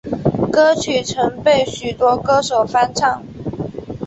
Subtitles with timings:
[0.51, 3.23] 歌曲曾被许多歌手翻唱。